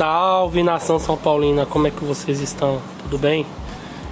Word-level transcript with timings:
Salve 0.00 0.62
nação 0.62 0.98
São 0.98 1.14
Paulina, 1.14 1.66
como 1.66 1.86
é 1.86 1.90
que 1.90 2.02
vocês 2.02 2.40
estão? 2.40 2.80
Tudo 3.02 3.18
bem? 3.18 3.44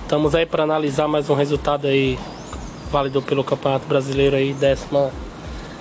Estamos 0.03 0.35
aí 0.35 0.45
para 0.45 0.63
analisar 0.63 1.09
mais 1.09 1.31
um 1.31 1.35
resultado 1.35 1.87
aí 1.87 2.19
válido 2.93 3.23
pelo 3.23 3.43
Campeonato 3.43 3.87
Brasileiro 3.87 4.37
aí, 4.37 4.53
17 4.53 5.11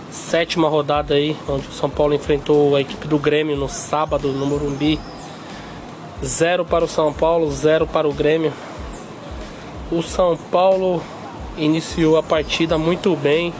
sétima 0.10 0.70
rodada 0.70 1.14
aí, 1.14 1.36
onde 1.50 1.68
o 1.68 1.74
São 1.74 1.90
Paulo 1.90 2.14
enfrentou 2.14 2.74
a 2.78 2.80
equipe 2.80 3.06
do 3.06 3.20
Grêmio 3.20 3.58
no 3.58 3.68
sábado 3.68 4.30
no 4.30 4.46
Morumbi. 4.46 4.98
Zero 6.24 6.64
para 6.64 6.86
o 6.86 6.88
São 6.88 7.12
Paulo, 7.12 7.52
zero 7.52 7.86
para 7.86 8.08
o 8.08 8.14
Grêmio. 8.14 8.54
O 9.92 10.02
São 10.02 10.38
Paulo 10.38 11.04
iniciou 11.58 12.16
a 12.16 12.24
partida 12.24 12.78
muito 12.78 13.14
bem. 13.18 13.54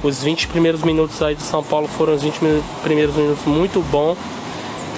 Os 0.00 0.22
20 0.22 0.46
primeiros 0.46 0.84
minutos 0.84 1.20
aí 1.20 1.34
do 1.34 1.42
São 1.42 1.64
Paulo 1.64 1.88
foram 1.88 2.14
os 2.14 2.22
20 2.22 2.38
primeiros 2.84 3.16
minutos 3.16 3.44
muito 3.46 3.80
bom 3.90 4.16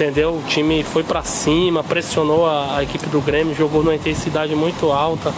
entendeu? 0.01 0.33
O 0.33 0.43
time 0.47 0.83
foi 0.83 1.03
para 1.03 1.21
cima, 1.21 1.83
pressionou 1.83 2.47
a, 2.47 2.77
a, 2.77 2.83
equipe 2.83 3.05
do 3.07 3.21
Grêmio, 3.21 3.53
jogou 3.53 3.83
numa 3.83 3.93
intensidade 3.93 4.55
muito 4.55 4.91
alta. 4.91 5.31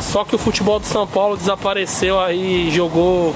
Só 0.00 0.24
que 0.24 0.36
o 0.36 0.38
futebol 0.38 0.78
do 0.78 0.86
São 0.86 1.08
Paulo 1.08 1.36
desapareceu 1.36 2.20
aí, 2.20 2.70
jogou 2.70 3.34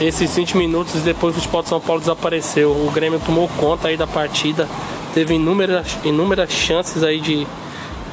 esses 0.00 0.36
20 0.36 0.56
minutos 0.56 0.94
e 0.94 0.98
depois 0.98 1.34
o 1.34 1.40
futebol 1.40 1.62
do 1.62 1.68
São 1.68 1.80
Paulo 1.80 2.00
desapareceu. 2.00 2.70
O 2.70 2.92
Grêmio 2.94 3.20
tomou 3.26 3.48
conta 3.58 3.88
aí 3.88 3.96
da 3.96 4.06
partida, 4.06 4.68
teve 5.12 5.34
inúmeras, 5.34 5.98
inúmeras 6.04 6.52
chances 6.52 7.02
aí 7.02 7.20
de, 7.20 7.44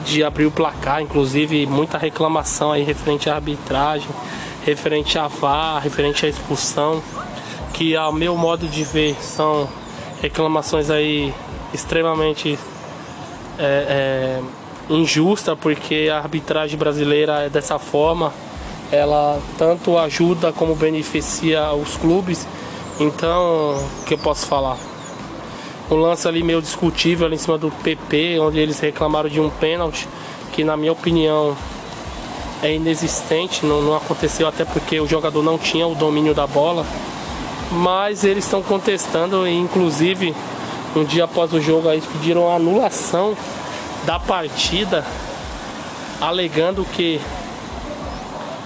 de 0.06 0.24
abrir 0.24 0.48
o 0.48 0.52
placar, 0.52 1.04
inclusive 1.04 1.68
muita 1.68 2.00
reclamação 2.00 2.72
aí 2.72 2.82
referente 2.82 3.30
à 3.30 3.36
arbitragem, 3.36 4.10
referente 4.66 5.20
à 5.20 5.28
VAR, 5.28 5.84
referente 5.84 6.26
à 6.26 6.30
expulsão, 6.30 7.00
que 7.76 7.96
ao 7.96 8.12
meu 8.12 8.36
modo 8.36 8.68
de 8.68 8.84
ver 8.84 9.16
são 9.22 9.70
reclamações 10.22 10.90
aí 10.90 11.34
extremamente 11.74 12.58
é, 13.60 14.40
é, 14.40 14.94
injusta 14.94 15.56
porque 15.56 16.10
a 16.12 16.18
arbitragem 16.18 16.78
brasileira 16.78 17.44
é 17.44 17.50
dessa 17.50 17.78
forma. 17.78 18.34
Ela 18.92 19.40
tanto 19.58 19.98
ajuda 19.98 20.54
como 20.54 20.74
beneficia 20.76 21.74
os 21.74 21.98
clubes. 21.98 22.48
Então 23.00 23.76
o 23.76 24.06
que 24.06 24.14
eu 24.14 24.18
posso 24.18 24.48
falar? 24.48 24.78
Um 25.90 25.96
lance 25.96 26.28
ali 26.28 26.44
meio 26.44 26.62
discutível 26.62 27.26
ali 27.26 27.36
em 27.36 27.40
cima 27.40 27.58
do 27.58 27.72
PP 27.72 28.40
onde 28.40 28.60
eles 28.60 28.80
reclamaram 28.80 29.30
de 29.30 29.40
um 29.40 29.50
pênalti 29.50 30.08
que 30.52 30.64
na 30.64 30.76
minha 30.76 30.92
opinião 30.92 31.56
é 32.62 32.74
inexistente 32.74 33.66
não, 33.66 33.82
não 33.82 33.96
aconteceu 33.96 34.48
até 34.48 34.66
porque 34.66 35.00
o 35.00 35.08
jogador 35.08 35.42
não 35.44 35.58
tinha 35.58 35.88
o 35.88 35.96
domínio 35.96 36.34
da 36.34 36.46
bola 36.46 36.86
mas 37.72 38.24
eles 38.24 38.46
estão 38.46 38.62
contestando 38.62 39.48
e 39.48 39.54
inclusive 39.54 40.34
um 40.96 41.04
dia 41.04 41.26
após 41.26 41.54
o 41.54 41.62
jogo 41.62 41.92
eles 41.92 42.06
pediram 42.06 42.50
a 42.50 42.56
anulação 42.56 43.36
da 44.06 44.20
partida 44.20 45.06
alegando 46.20 46.86
que 46.86 47.20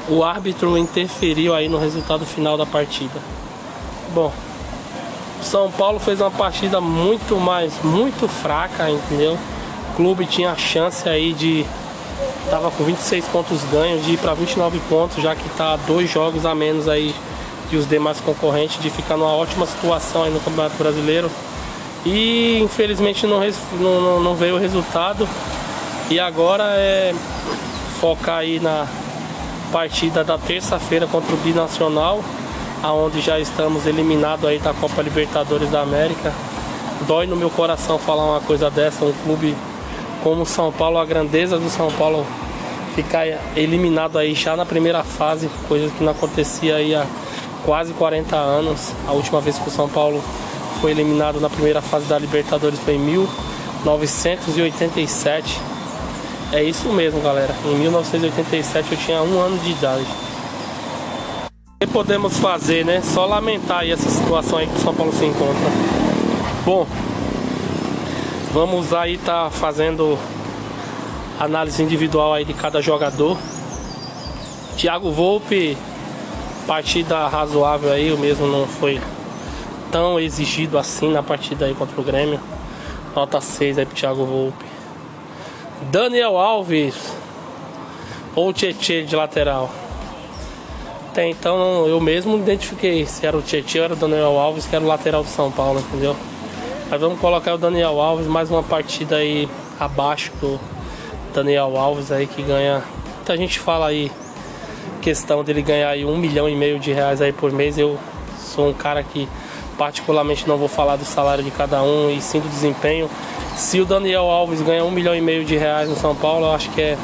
o 0.08 0.24
árbitro 0.24 0.78
interferiu 0.78 1.54
aí 1.54 1.68
no 1.68 1.78
resultado 1.78 2.26
final 2.26 2.58
da 2.58 2.66
partida. 2.66 3.20
Bom, 4.14 4.32
São 5.42 5.72
Paulo 5.72 6.00
fez 6.00 6.20
uma 6.22 6.32
partida 6.32 6.82
muito 6.82 7.38
mais, 7.38 7.74
muito 7.84 8.28
fraca, 8.28 8.90
entendeu? 8.90 9.38
O 9.92 9.96
clube 9.96 10.26
tinha 10.26 10.52
a 10.52 10.58
chance 10.58 11.08
aí 11.08 11.34
de 11.34 11.66
tava 12.50 12.72
com 12.72 12.84
26 12.84 13.26
pontos 13.26 13.62
ganhos 13.72 14.06
de 14.06 14.14
ir 14.14 14.18
para 14.18 14.34
29 14.34 14.80
pontos, 14.90 15.22
já 15.22 15.36
que 15.36 15.48
tá 15.52 15.78
dois 15.88 16.10
jogos 16.10 16.46
a 16.46 16.54
menos 16.54 16.88
aí 16.88 17.16
os 17.78 17.88
demais 17.88 18.20
concorrentes 18.20 18.82
de 18.82 18.90
ficar 18.90 19.18
numa 19.18 19.34
ótima 19.34 19.66
situação 19.66 20.24
aí 20.24 20.32
no 20.32 20.40
Campeonato 20.40 20.76
Brasileiro. 20.78 21.30
E 22.06 22.60
infelizmente 22.62 23.28
não, 23.28 23.42
não, 23.80 24.20
não 24.20 24.36
veio 24.36 24.56
o 24.56 24.60
resultado. 24.60 25.28
E 26.10 26.20
agora 26.20 26.64
é 26.76 27.14
focar 28.00 28.40
aí 28.40 28.60
na 28.60 28.88
partida 29.72 30.24
da 30.24 30.38
terça-feira 30.38 31.08
contra 31.08 31.34
o 31.34 31.38
Binacional, 31.38 32.22
aonde 32.84 33.22
já 33.22 33.40
estamos 33.40 33.86
eliminados 33.86 34.46
aí 34.46 34.60
da 34.60 34.74
Copa 34.74 35.02
Libertadores 35.02 35.70
da 35.70 35.82
América. 35.82 36.34
Dói 37.08 37.26
no 37.26 37.36
meu 37.36 37.50
coração 37.50 37.98
falar 37.98 38.26
uma 38.26 38.42
coisa 38.42 38.70
dessa, 38.70 39.06
um 39.06 39.14
clube 39.24 39.56
como 40.24 40.46
São 40.46 40.72
Paulo, 40.72 40.98
a 40.98 41.06
grandeza 41.06 41.58
do 41.58 41.70
São 41.70 41.92
Paulo 41.92 42.26
ficar 42.96 43.26
eliminado 43.56 44.18
aí 44.18 44.34
já 44.36 44.56
na 44.56 44.66
primeira 44.66 45.04
fase, 45.04 45.50
coisa 45.68 45.90
que 45.90 46.04
não 46.04 46.12
acontecia 46.12 46.76
aí 46.76 46.94
há 46.94 47.06
quase 47.66 47.94
40 47.94 48.36
anos. 48.36 48.92
A 49.08 49.12
última 49.12 49.42
vez 49.42 49.58
que 49.58 49.68
o 49.68 49.72
São 49.72 49.90
Paulo 49.90 50.24
foi 50.80 50.92
eliminado 50.92 51.40
na 51.40 51.50
primeira 51.50 51.82
fase 51.82 52.06
da 52.06 52.18
Libertadores 52.18 52.80
foi 52.80 52.94
em 52.96 53.00
1987. 53.00 55.60
É 56.52 56.64
isso 56.64 56.90
mesmo, 56.90 57.22
galera. 57.22 57.56
Em 57.66 57.76
1987 57.76 58.92
eu 58.92 58.98
tinha 58.98 59.22
um 59.22 59.40
ano 59.40 59.60
de 59.60 59.72
idade. 59.72 60.08
O 61.46 61.50
que 61.80 61.88
podemos 61.88 62.38
fazer, 62.38 62.84
né? 62.86 63.02
Só 63.02 63.26
lamentar 63.26 63.90
essa 63.90 64.10
situação 64.10 64.58
aí 64.58 64.68
que 64.68 64.76
o 64.76 64.80
São 64.80 64.94
Paulo 64.94 65.14
se 65.14 65.24
encontra. 65.26 65.72
Bom, 66.66 66.86
vamos 68.54 68.94
aí 68.94 69.18
tá 69.18 69.50
fazendo 69.50 70.18
análise 71.40 71.82
individual 71.82 72.34
aí 72.34 72.44
de 72.46 72.54
cada 72.54 72.82
jogador. 72.82 73.38
Thiago 74.78 75.12
Volpe 75.12 75.78
partida 76.72 77.28
razoável 77.28 77.92
aí, 77.92 78.14
o 78.14 78.18
mesmo 78.18 78.48
não 78.48 78.66
foi 78.66 78.98
tão 79.92 80.18
exigido 80.18 80.78
assim 80.78 81.12
na 81.12 81.22
partida 81.22 81.66
aí 81.66 81.76
contra 81.76 82.00
o 82.00 82.02
Grêmio. 82.02 82.40
Nota 83.14 83.42
6 83.42 83.78
aí 83.78 83.86
pro 83.86 83.94
Thiago 83.94 84.24
Volpe. 84.24 84.66
Daniel 85.92 86.38
Alves 86.38 86.96
ou 88.34 88.54
Tietê 88.54 89.04
de 89.04 89.18
lateral. 89.18 89.70
Até 91.10 91.28
então 91.28 91.86
eu 91.88 92.00
mesmo 92.00 92.38
identifiquei 92.38 93.06
se 93.06 93.26
era 93.26 93.36
o 93.36 93.42
Tietê 93.42 93.80
ou 93.80 93.84
era 93.84 93.94
o 93.94 93.98
Daniel 93.98 94.40
Alves, 94.40 94.66
que 94.66 94.74
era 94.74 94.86
o 94.86 94.88
lateral 94.88 95.24
do 95.24 95.30
São 95.30 95.52
Paulo, 95.52 95.82
entendeu? 95.82 96.16
Mas 96.90 97.02
vamos 97.02 97.20
colocar 97.20 97.54
o 97.54 97.58
Daniel 97.58 98.00
Alves, 98.00 98.28
mais 98.28 98.50
uma 98.50 98.64
partida 98.64 99.18
aí 99.18 99.50
abaixo 99.78 100.32
do 100.40 100.58
Daniel 101.34 101.76
Alves 101.76 102.14
aí 102.14 102.28
que 102.28 102.42
ganha. 102.42 102.82
Muita 103.18 103.36
gente 103.36 103.60
fala 103.60 103.88
aí 103.88 104.10
questão 105.02 105.44
dele 105.44 105.62
ganhar 105.62 105.90
aí 105.90 106.06
um 106.06 106.16
milhão 106.16 106.48
e 106.48 106.56
meio 106.56 106.80
de 106.80 106.94
reais 106.94 107.22
aí 107.22 107.34
por 107.34 107.52
mês, 107.52 107.78
eu 107.78 107.98
sou 108.38 108.70
um 108.70 108.74
cara 108.74 109.04
que 109.04 109.28
particularmente 109.78 110.48
não 110.48 110.58
vou 110.58 110.68
falar 110.68 110.96
do 110.96 111.04
salário 111.04 111.44
de 111.44 111.50
cada 111.50 111.82
um 111.82 112.10
e 112.10 112.22
sim 112.22 112.40
do 112.40 112.48
desempenho. 112.48 113.10
Se 113.56 113.82
o 113.82 113.86
Daniel 113.86 114.30
Alves 114.30 114.62
ganha 114.62 114.86
um 114.86 114.92
milhão 114.92 115.16
e 115.16 115.22
meio 115.22 115.44
de 115.44 115.58
reais 115.58 115.90
no 115.90 115.96
São 115.96 116.16
Paulo, 116.16 116.46
eu 116.46 116.52
acho 116.54 116.70
que 116.70 116.82
é 116.82 116.98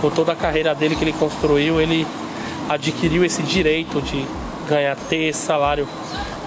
por 0.00 0.10
toda 0.10 0.32
a 0.32 0.36
carreira 0.36 0.74
dele 0.74 0.96
que 0.96 1.04
ele 1.04 1.12
construiu, 1.12 1.80
ele 1.80 2.06
adquiriu 2.68 3.24
esse 3.24 3.42
direito 3.42 4.00
de 4.00 4.26
ganhar, 4.66 4.96
ter 4.96 5.28
esse 5.28 5.40
salário 5.40 5.86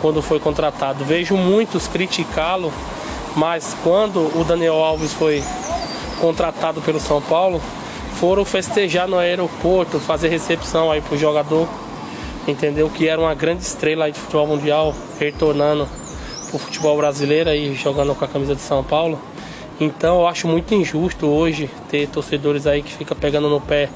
quando 0.02 0.22
foi 0.22 0.40
contratado. 0.40 1.06
Vejo 1.06 1.38
muitos 1.38 1.88
criticá-lo, 1.88 2.74
mas 3.36 3.76
quando 3.84 4.20
o 4.38 4.44
Daniel 4.44 4.76
Alves 4.76 5.14
foi 5.14 5.44
contratado 6.20 6.82
pelo 6.82 7.00
São 7.00 7.22
Paulo, 7.22 7.62
foram 8.20 8.44
festejar 8.44 9.08
no 9.08 9.18
aeroporto, 9.18 9.98
fazer 9.98 10.28
recepção 10.28 10.92
aí 10.92 11.00
pro 11.00 11.18
jogador, 11.18 11.70
entendeu? 12.46 12.90
Que 12.90 13.08
era 13.08 13.20
uma 13.20 13.34
grande 13.34 13.64
estrela 13.64 14.06
aí 14.06 14.12
de 14.12 14.20
futebol 14.20 14.46
mundial, 14.46 14.94
retornando 15.18 15.88
pro 16.50 16.60
futebol 16.60 16.98
brasileiro 16.98 17.50
aí, 17.50 17.74
jogando 17.76 18.14
com 18.14 18.26
a 18.26 18.28
camisa 18.28 18.54
de 18.54 18.62
São 18.62 18.84
Paulo. 18.84 19.18
Então 19.80 20.20
eu 20.20 20.28
acho 20.28 20.50
muito 20.50 20.74
injusto 20.74 21.28
hoje 21.28 21.70
ter 21.90 22.10
torcedores 22.10 22.68
aí 22.68 22.84
que 22.84 22.92
fica 22.92 23.16
pegando 23.16 23.50
no 23.50 23.62
pé 23.62 23.88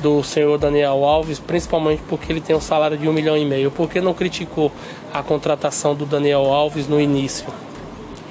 do 0.00 0.22
senhor 0.22 0.56
Daniel 0.56 1.04
Alves, 1.04 1.38
principalmente 1.38 2.02
porque 2.08 2.32
ele 2.32 2.40
tem 2.40 2.56
um 2.56 2.60
salário 2.60 2.96
de 2.96 3.06
um 3.06 3.12
milhão 3.12 3.36
e 3.36 3.44
meio. 3.44 3.70
Por 3.70 3.86
que 3.86 4.00
não 4.00 4.14
criticou 4.14 4.72
a 5.12 5.22
contratação 5.22 5.94
do 5.94 6.06
Daniel 6.06 6.50
Alves 6.50 6.88
no 6.88 6.98
início? 6.98 7.46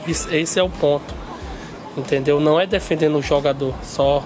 Esse 0.07 0.59
é 0.59 0.63
o 0.63 0.69
ponto, 0.69 1.13
entendeu? 1.95 2.39
Não 2.39 2.59
é 2.59 2.65
defendendo 2.65 3.19
o 3.19 3.21
jogador, 3.21 3.75
só 3.83 4.23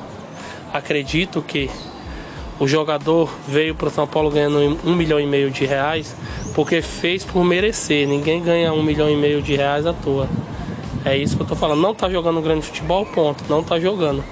acredito 0.77 1.41
que 1.41 1.69
o 2.59 2.67
jogador 2.67 3.29
veio 3.47 3.75
para 3.75 3.87
o 3.87 3.91
São 3.91 4.07
Paulo 4.07 4.29
ganhando 4.29 4.79
um 4.85 4.95
milhão 4.95 5.19
e 5.19 5.25
meio 5.25 5.51
de 5.51 5.65
reais 5.65 6.15
porque 6.53 6.81
fez 6.81 7.23
por 7.23 7.43
merecer. 7.43 8.07
Ninguém 8.07 8.41
ganha 8.41 8.73
um 8.73 8.81
milhão 8.81 9.09
e 9.09 9.15
meio 9.15 9.41
de 9.41 9.55
reais 9.55 9.85
à 9.85 9.93
toa. 9.93 10.27
É 11.03 11.17
isso 11.17 11.35
que 11.35 11.43
eu 11.43 11.47
tô 11.47 11.55
falando. 11.55 11.81
Não 11.81 11.93
tá 11.93 12.09
jogando 12.09 12.41
grande 12.41 12.65
futebol, 12.65 13.05
ponto. 13.05 13.43
Não 13.49 13.61
tá 13.61 13.79
jogando. 13.79 14.23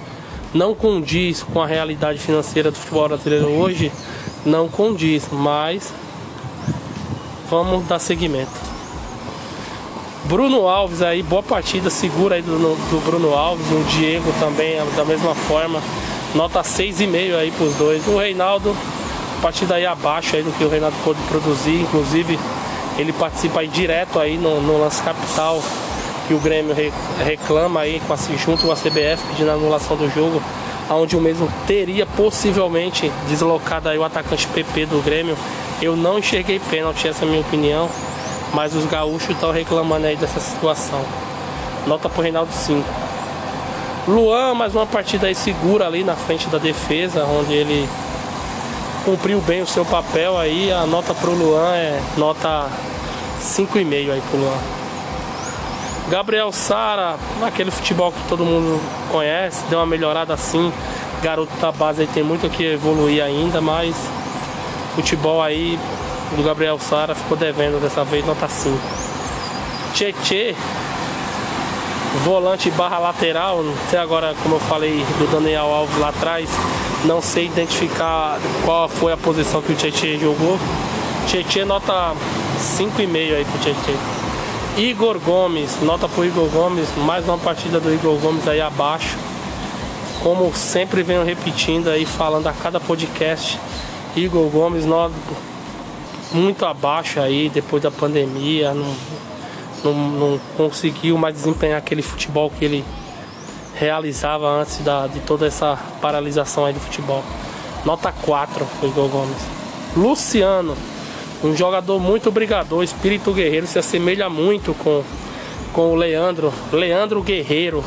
Não 0.52 0.74
condiz 0.74 1.42
com 1.42 1.60
a 1.60 1.66
realidade 1.66 2.18
financeira 2.18 2.70
do 2.70 2.78
futebol 2.78 3.08
brasileiro 3.08 3.48
hoje. 3.48 3.92
Não 4.44 4.68
condiz, 4.68 5.28
mas 5.30 5.92
vamos 7.50 7.86
dar 7.86 7.98
seguimento. 7.98 8.74
Bruno 10.24 10.66
Alves 10.66 11.02
aí, 11.02 11.22
boa 11.22 11.42
partida, 11.42 11.90
segura 11.90 12.36
aí 12.36 12.42
do, 12.42 12.56
do 12.56 13.04
Bruno 13.04 13.34
Alves, 13.34 13.66
o 13.70 13.84
Diego 13.90 14.32
também 14.40 14.76
da 14.96 15.04
mesma 15.04 15.34
forma. 15.34 15.82
Nota 16.34 16.62
6,5 16.62 17.36
aí 17.36 17.50
pros 17.52 17.74
dois. 17.74 18.06
O 18.08 18.18
Reinaldo, 18.18 18.76
a 19.38 19.42
partir 19.42 19.66
daí 19.66 19.86
abaixo 19.86 20.34
aí 20.34 20.42
do 20.42 20.50
que 20.52 20.64
o 20.64 20.68
Reinaldo 20.68 20.96
pôde 21.04 21.20
produzir, 21.28 21.80
inclusive 21.80 22.38
ele 22.98 23.12
participa 23.12 23.60
aí 23.60 23.68
direto 23.68 24.18
aí 24.18 24.36
no, 24.36 24.60
no 24.60 24.80
lance 24.80 25.02
capital 25.02 25.62
que 26.26 26.34
o 26.34 26.38
Grêmio 26.38 26.74
reclama 27.24 27.80
aí 27.80 28.00
com 28.06 28.14
a, 28.14 28.16
junto 28.16 28.66
com 28.66 28.72
a 28.72 28.76
CBF 28.76 29.22
pedindo 29.28 29.50
a 29.50 29.54
anulação 29.54 29.96
do 29.96 30.10
jogo, 30.10 30.42
onde 30.90 31.16
o 31.16 31.20
mesmo 31.20 31.48
teria 31.66 32.06
possivelmente 32.06 33.12
deslocado 33.28 33.88
aí 33.88 33.98
o 33.98 34.04
atacante 34.04 34.46
PP 34.48 34.86
do 34.86 35.02
Grêmio. 35.04 35.36
Eu 35.82 35.96
não 35.96 36.18
enxerguei 36.18 36.58
pênalti, 36.58 37.06
essa 37.06 37.24
é 37.24 37.28
a 37.28 37.30
minha 37.30 37.42
opinião, 37.42 37.90
mas 38.54 38.74
os 38.74 38.86
gaúchos 38.86 39.30
estão 39.30 39.52
reclamando 39.52 40.06
aí 40.06 40.16
dessa 40.16 40.40
situação. 40.40 41.04
Nota 41.86 42.08
pro 42.08 42.22
Reinaldo 42.22 42.52
5. 42.52 43.03
Luan, 44.06 44.52
mais 44.52 44.74
uma 44.74 44.84
partida 44.84 45.28
aí 45.28 45.34
segura 45.34 45.86
ali 45.86 46.04
na 46.04 46.14
frente 46.14 46.46
da 46.48 46.58
defesa, 46.58 47.24
onde 47.24 47.54
ele 47.54 47.88
cumpriu 49.02 49.40
bem 49.40 49.62
o 49.62 49.66
seu 49.66 49.82
papel 49.82 50.36
aí. 50.36 50.70
A 50.70 50.84
nota 50.84 51.14
pro 51.14 51.32
Luan 51.32 51.74
é 51.74 52.02
nota 52.18 52.68
5,5 53.40 54.12
aí 54.12 54.22
pro 54.28 54.38
Luan. 54.40 54.58
Gabriel 56.10 56.52
Sara, 56.52 57.16
aquele 57.42 57.70
futebol 57.70 58.12
que 58.12 58.28
todo 58.28 58.44
mundo 58.44 58.78
conhece, 59.10 59.62
deu 59.70 59.78
uma 59.78 59.86
melhorada 59.86 60.34
assim. 60.34 60.70
Garoto 61.22 61.56
da 61.56 61.72
base 61.72 62.02
aí 62.02 62.06
tem 62.06 62.22
muito 62.22 62.50
que 62.50 62.62
evoluir 62.62 63.24
ainda, 63.24 63.62
mas 63.62 63.96
futebol 64.94 65.42
aí 65.42 65.78
do 66.36 66.42
Gabriel 66.42 66.78
Sara 66.78 67.14
ficou 67.14 67.38
devendo 67.38 67.80
dessa 67.80 68.04
vez, 68.04 68.22
nota 68.26 68.46
5. 68.48 68.78
Tietê 69.94 70.54
volante 72.22 72.70
barra 72.70 72.98
lateral, 72.98 73.64
até 73.88 73.98
agora, 73.98 74.34
como 74.42 74.56
eu 74.56 74.60
falei 74.60 75.04
do 75.18 75.30
Daniel 75.30 75.66
Alves 75.66 75.98
lá 75.98 76.10
atrás, 76.10 76.48
não 77.04 77.20
sei 77.20 77.46
identificar 77.46 78.38
qual 78.64 78.88
foi 78.88 79.12
a 79.12 79.16
posição 79.16 79.60
que 79.60 79.72
o 79.72 79.74
Tietchan 79.74 80.18
jogou. 80.18 80.58
Tietchan 81.26 81.64
nota 81.64 82.14
5,5 82.58 83.34
aí 83.34 83.44
pro 83.44 83.58
Tietchan. 83.58 83.98
Igor 84.76 85.18
Gomes, 85.18 85.80
nota 85.82 86.08
pro 86.08 86.24
Igor 86.24 86.48
Gomes, 86.48 86.88
mais 86.98 87.24
uma 87.24 87.38
partida 87.38 87.80
do 87.80 87.92
Igor 87.92 88.16
Gomes 88.18 88.46
aí 88.46 88.60
abaixo. 88.60 89.16
Como 90.22 90.54
sempre 90.54 91.02
venho 91.02 91.24
repetindo 91.24 91.88
aí, 91.88 92.06
falando 92.06 92.46
a 92.46 92.52
cada 92.52 92.80
podcast, 92.80 93.58
Igor 94.16 94.48
Gomes 94.48 94.84
nota 94.84 95.14
muito 96.32 96.64
abaixo 96.64 97.20
aí 97.20 97.48
depois 97.48 97.82
da 97.82 97.90
pandemia, 97.90 98.72
não 98.72 98.94
não, 99.84 100.10
não 100.10 100.40
conseguiu 100.56 101.18
mais 101.18 101.34
desempenhar 101.34 101.78
aquele 101.78 102.02
futebol 102.02 102.50
que 102.50 102.64
ele 102.64 102.84
realizava 103.74 104.48
antes 104.48 104.78
da, 104.78 105.06
de 105.06 105.20
toda 105.20 105.46
essa 105.46 105.78
paralisação 106.00 106.64
aí 106.64 106.72
do 106.72 106.80
futebol. 106.80 107.22
Nota 107.84 108.12
4 108.12 108.64
foi 108.80 108.88
Igor 108.88 109.08
Gomes. 109.08 109.36
Luciano, 109.96 110.76
um 111.42 111.54
jogador 111.56 112.00
muito 112.00 112.30
brigador, 112.30 112.82
espírito 112.82 113.32
guerreiro, 113.32 113.66
se 113.66 113.78
assemelha 113.78 114.28
muito 114.30 114.74
com, 114.74 115.02
com 115.72 115.92
o 115.92 115.94
Leandro, 115.94 116.52
Leandro 116.72 117.22
Guerreiro, 117.22 117.84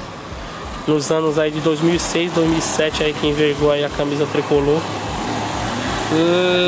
nos 0.87 1.11
anos 1.11 1.39
aí 1.39 1.51
de 1.51 1.59
2006, 1.59 2.31
2007 2.33 3.03
aí 3.03 3.13
que 3.13 3.27
envergou 3.27 3.71
aí 3.71 3.83
a 3.83 3.89
camisa 3.89 4.25
tricolor. 4.27 4.79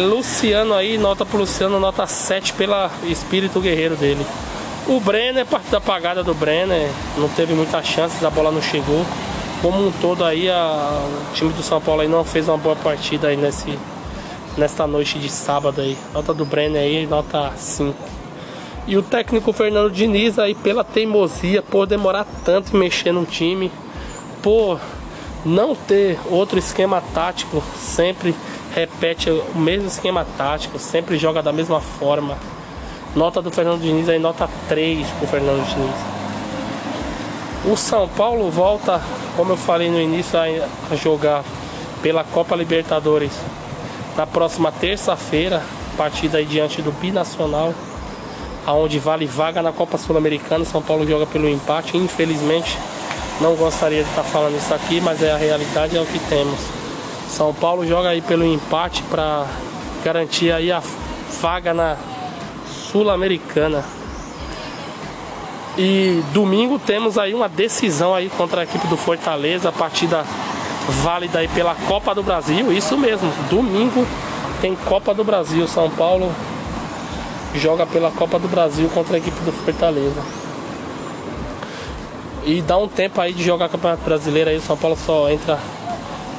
Luciano 0.09 0.73
aí, 0.73 0.97
nota 0.97 1.25
pro 1.25 1.37
Luciano, 1.37 1.79
nota 1.79 2.05
7 2.05 2.53
pela 2.53 2.91
espírito 3.03 3.61
guerreiro 3.61 3.95
dele. 3.95 4.25
O 4.89 4.99
Brenner, 4.99 5.45
partida 5.45 5.77
apagada 5.77 6.23
do 6.23 6.33
Brenner, 6.33 6.89
não 7.15 7.29
teve 7.29 7.53
muita 7.53 7.83
chance, 7.83 8.25
a 8.25 8.29
bola 8.31 8.49
não 8.49 8.59
chegou. 8.59 9.05
Como 9.61 9.87
um 9.87 9.91
todo 9.91 10.25
aí, 10.25 10.49
a, 10.49 11.07
o 11.29 11.33
time 11.35 11.53
do 11.53 11.61
São 11.61 11.79
Paulo 11.79 12.01
aí 12.01 12.07
não 12.07 12.23
fez 12.23 12.47
uma 12.47 12.57
boa 12.57 12.75
partida 12.75 13.27
aí 13.27 13.37
nesse, 13.37 13.77
nesta 14.57 14.87
noite 14.87 15.19
de 15.19 15.29
sábado 15.29 15.79
aí. 15.79 15.95
Nota 16.11 16.33
do 16.33 16.43
Brenner 16.43 16.81
aí, 16.81 17.05
nota 17.05 17.51
5. 17.55 17.95
E 18.87 18.97
o 18.97 19.03
técnico 19.03 19.53
Fernando 19.53 19.91
Diniz 19.91 20.39
aí 20.39 20.55
pela 20.55 20.83
teimosia, 20.83 21.61
por 21.61 21.85
demorar 21.85 22.25
tanto 22.43 22.75
em 22.75 22.79
mexer 22.79 23.11
no 23.11 23.25
time, 23.25 23.71
por 24.41 24.79
não 25.45 25.75
ter 25.75 26.17
outro 26.31 26.57
esquema 26.57 26.99
tático, 27.13 27.61
sempre 27.75 28.33
repete 28.73 29.29
o 29.29 29.55
mesmo 29.55 29.87
esquema 29.87 30.25
tático, 30.35 30.79
sempre 30.79 31.15
joga 31.15 31.43
da 31.43 31.53
mesma 31.53 31.79
forma. 31.79 32.39
Nota 33.15 33.41
do 33.41 33.49
Fernando 33.49 33.81
Diniz 33.81 34.07
aí, 34.07 34.19
nota 34.19 34.47
3 34.67 35.07
pro 35.17 35.27
Fernando 35.27 35.65
Diniz. 35.67 35.95
O 37.65 37.75
São 37.75 38.07
Paulo 38.07 38.49
volta, 38.51 39.01
como 39.35 39.53
eu 39.53 39.57
falei 39.57 39.89
no 39.89 39.99
início, 39.99 40.39
a 40.39 40.95
jogar 40.95 41.43
pela 42.01 42.23
Copa 42.23 42.55
Libertadores 42.55 43.31
na 44.15 44.27
próxima 44.27 44.71
terça-feira, 44.71 45.61
partida 45.97 46.37
aí 46.37 46.45
diante 46.45 46.81
do 46.81 46.91
Binacional, 46.91 47.73
aonde 48.65 48.99
vale 48.99 49.25
vaga 49.25 49.61
na 49.61 49.71
Copa 49.71 49.97
Sul-Americana. 49.97 50.63
São 50.63 50.81
Paulo 50.81 51.07
joga 51.07 51.25
pelo 51.25 51.49
empate, 51.49 51.97
infelizmente. 51.97 52.77
Não 53.41 53.55
gostaria 53.55 54.03
de 54.03 54.09
estar 54.09 54.23
falando 54.23 54.57
isso 54.57 54.73
aqui, 54.73 55.01
mas 55.01 55.23
é 55.23 55.31
a 55.31 55.37
realidade, 55.37 55.97
é 55.97 56.01
o 56.01 56.05
que 56.05 56.19
temos. 56.29 56.59
São 57.29 57.53
Paulo 57.53 57.87
joga 57.87 58.09
aí 58.09 58.21
pelo 58.21 58.45
empate 58.45 59.01
para 59.03 59.45
garantir 60.03 60.51
aí 60.51 60.71
a 60.71 60.81
vaga 61.41 61.73
na 61.73 61.97
Sul-Americana. 62.91 63.83
E 65.77 66.21
domingo 66.33 66.77
temos 66.77 67.17
aí 67.17 67.33
uma 67.33 67.47
decisão 67.47 68.13
aí 68.13 68.29
contra 68.29 68.61
a 68.61 68.63
equipe 68.63 68.87
do 68.87 68.97
Fortaleza, 68.97 69.69
a 69.69 69.71
partida 69.71 70.25
válida 71.03 71.39
aí 71.39 71.47
pela 71.47 71.75
Copa 71.75 72.13
do 72.13 72.23
Brasil, 72.23 72.71
isso 72.73 72.97
mesmo. 72.97 73.31
Domingo 73.49 74.05
tem 74.59 74.75
Copa 74.75 75.13
do 75.13 75.23
Brasil, 75.23 75.67
São 75.67 75.89
Paulo 75.89 76.31
joga 77.55 77.85
pela 77.85 78.11
Copa 78.11 78.37
do 78.37 78.47
Brasil 78.47 78.89
contra 78.89 79.15
a 79.15 79.17
equipe 79.19 79.39
do 79.41 79.51
Fortaleza. 79.51 80.21
E 82.45 82.61
dá 82.61 82.77
um 82.77 82.87
tempo 82.87 83.19
aí 83.21 83.33
de 83.33 83.43
jogar 83.43 83.69
Campeonato 83.69 84.03
Brasileiro 84.03 84.49
aí, 84.49 84.57
o 84.57 84.61
São 84.61 84.77
Paulo 84.77 84.97
só 84.97 85.29
entra 85.29 85.59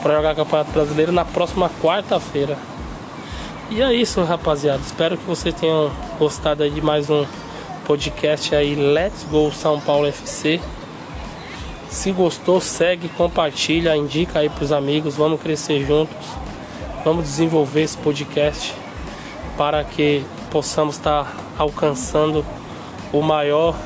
para 0.02 0.16
jogar 0.16 0.34
Campeonato 0.34 0.70
Brasileiro 0.72 1.12
na 1.12 1.24
próxima 1.24 1.70
quarta-feira. 1.82 2.56
E 3.70 3.80
é 3.80 3.94
isso, 3.94 4.20
rapaziada. 4.24 4.80
Espero 4.84 5.16
que 5.16 5.24
vocês 5.24 5.54
tenham 5.54 5.92
gostado 6.18 6.68
de 6.68 6.82
mais 6.82 7.08
um 7.08 7.24
podcast 7.86 8.52
aí, 8.52 8.74
Let's 8.74 9.24
Go 9.30 9.52
São 9.52 9.78
Paulo 9.78 10.08
FC. 10.08 10.60
Se 11.88 12.10
gostou, 12.10 12.60
segue, 12.60 13.08
compartilha, 13.10 13.96
indica 13.96 14.40
aí 14.40 14.48
pros 14.48 14.72
amigos. 14.72 15.14
Vamos 15.14 15.40
crescer 15.40 15.86
juntos. 15.86 16.26
Vamos 17.04 17.24
desenvolver 17.26 17.82
esse 17.82 17.96
podcast 17.96 18.74
para 19.56 19.84
que 19.84 20.24
possamos 20.50 20.96
estar 20.96 21.32
alcançando 21.56 22.44
o 23.12 23.22
maior 23.22 23.76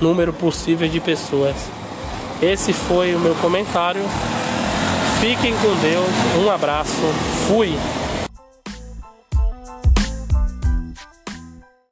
número 0.00 0.32
possível 0.32 0.88
de 0.88 1.00
pessoas. 1.00 1.56
Esse 2.40 2.72
foi 2.72 3.12
o 3.12 3.18
meu 3.18 3.34
comentário. 3.34 4.02
Fiquem 5.20 5.52
com 5.52 5.74
Deus. 5.82 6.44
Um 6.46 6.48
abraço. 6.48 7.02
Fui. 7.48 7.76